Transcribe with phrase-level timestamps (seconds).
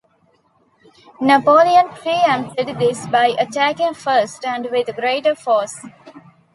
[1.21, 5.79] Napoleon pre-empted this by attacking first and with greater force.